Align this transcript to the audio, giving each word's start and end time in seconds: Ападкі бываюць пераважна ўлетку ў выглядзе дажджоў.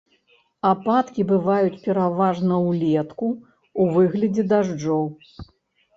Ападкі 0.69 1.25
бываюць 1.31 1.83
пераважна 1.85 2.53
ўлетку 2.69 3.27
ў 3.33 3.83
выглядзе 3.99 4.43
дажджоў. 4.55 5.03